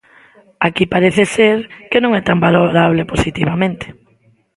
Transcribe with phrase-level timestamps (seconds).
[0.67, 1.57] Aquí parece ser
[1.91, 3.85] que non é tan valorable positivamente.